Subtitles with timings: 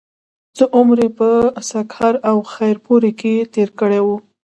[0.57, 1.29] څۀ عمر پۀ
[1.69, 4.15] سکهر او خېر پور کښې تير کړے وو